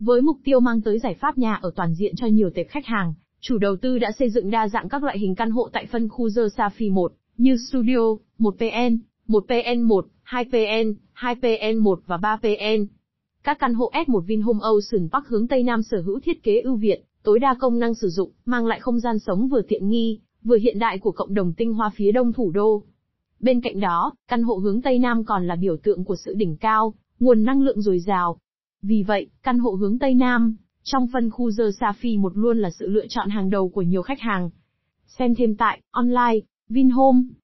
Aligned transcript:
Với 0.00 0.22
mục 0.22 0.36
tiêu 0.44 0.60
mang 0.60 0.80
tới 0.80 0.98
giải 0.98 1.14
pháp 1.14 1.38
nhà 1.38 1.54
ở 1.54 1.70
toàn 1.76 1.94
diện 1.94 2.16
cho 2.16 2.26
nhiều 2.26 2.50
tệp 2.54 2.68
khách 2.68 2.86
hàng, 2.86 3.14
chủ 3.40 3.58
đầu 3.58 3.76
tư 3.76 3.98
đã 3.98 4.12
xây 4.18 4.30
dựng 4.30 4.50
đa 4.50 4.68
dạng 4.68 4.88
các 4.88 5.02
loại 5.02 5.18
hình 5.18 5.34
căn 5.34 5.50
hộ 5.50 5.68
tại 5.72 5.86
phân 5.86 6.08
khu 6.08 6.28
The 6.36 6.42
Safi 6.42 6.92
1, 6.92 7.12
như 7.36 7.56
Studio, 7.70 8.16
1PN, 8.38 8.98
1PN1, 9.28 10.02
2PN, 10.24 10.94
2PN1 11.14 11.96
và 12.06 12.16
3PN. 12.16 12.86
Các 13.42 13.58
căn 13.58 13.74
hộ 13.74 13.90
S1 13.94 14.20
Vinhome 14.20 14.60
Ocean 14.62 15.08
Park 15.12 15.26
hướng 15.26 15.48
Tây 15.48 15.62
Nam 15.62 15.82
sở 15.82 16.00
hữu 16.00 16.20
thiết 16.20 16.42
kế 16.42 16.60
ưu 16.60 16.76
việt, 16.76 17.04
tối 17.22 17.38
đa 17.38 17.54
công 17.60 17.78
năng 17.78 17.94
sử 17.94 18.08
dụng, 18.08 18.30
mang 18.44 18.66
lại 18.66 18.80
không 18.80 19.00
gian 19.00 19.18
sống 19.18 19.48
vừa 19.48 19.62
tiện 19.68 19.88
nghi, 19.88 20.20
vừa 20.44 20.56
hiện 20.56 20.78
đại 20.78 20.98
của 20.98 21.12
cộng 21.12 21.34
đồng 21.34 21.52
tinh 21.52 21.74
hoa 21.74 21.90
phía 21.94 22.12
đông 22.12 22.32
thủ 22.32 22.50
đô. 22.50 22.82
Bên 23.40 23.60
cạnh 23.60 23.80
đó, 23.80 24.12
căn 24.28 24.42
hộ 24.42 24.54
hướng 24.54 24.82
Tây 24.82 24.98
Nam 24.98 25.24
còn 25.24 25.46
là 25.46 25.56
biểu 25.56 25.76
tượng 25.76 26.04
của 26.04 26.16
sự 26.16 26.34
đỉnh 26.34 26.56
cao, 26.56 26.94
nguồn 27.20 27.44
năng 27.44 27.62
lượng 27.62 27.80
dồi 27.80 27.98
dào. 27.98 28.38
Vì 28.82 29.02
vậy, 29.02 29.30
căn 29.42 29.58
hộ 29.58 29.70
hướng 29.70 29.98
Tây 29.98 30.14
Nam, 30.14 30.56
trong 30.82 31.06
phân 31.12 31.30
khu 31.30 31.50
The 31.58 31.64
Safi 31.64 32.20
một 32.20 32.36
luôn 32.36 32.58
là 32.58 32.70
sự 32.70 32.86
lựa 32.86 33.06
chọn 33.08 33.28
hàng 33.28 33.50
đầu 33.50 33.68
của 33.68 33.82
nhiều 33.82 34.02
khách 34.02 34.20
hàng. 34.20 34.50
Xem 35.06 35.34
thêm 35.34 35.56
tại, 35.56 35.80
online, 35.90 36.38
Vinhome. 36.68 37.20